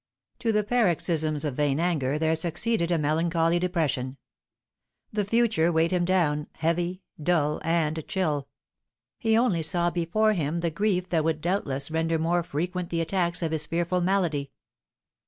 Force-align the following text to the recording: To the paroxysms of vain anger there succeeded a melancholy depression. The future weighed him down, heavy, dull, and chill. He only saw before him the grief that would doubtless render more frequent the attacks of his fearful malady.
To 0.39 0.51
the 0.51 0.63
paroxysms 0.63 1.45
of 1.45 1.53
vain 1.53 1.79
anger 1.79 2.17
there 2.17 2.35
succeeded 2.35 2.89
a 2.89 2.97
melancholy 2.97 3.59
depression. 3.59 4.17
The 5.13 5.23
future 5.23 5.71
weighed 5.71 5.91
him 5.91 6.05
down, 6.05 6.47
heavy, 6.53 7.03
dull, 7.21 7.61
and 7.63 8.03
chill. 8.07 8.47
He 9.19 9.37
only 9.37 9.61
saw 9.61 9.91
before 9.91 10.33
him 10.33 10.61
the 10.61 10.71
grief 10.71 11.09
that 11.09 11.23
would 11.23 11.39
doubtless 11.39 11.91
render 11.91 12.17
more 12.17 12.41
frequent 12.41 12.89
the 12.89 12.99
attacks 13.01 13.43
of 13.43 13.51
his 13.51 13.67
fearful 13.67 14.01
malady. 14.01 14.49